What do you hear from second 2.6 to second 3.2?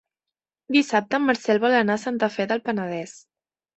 Penedès.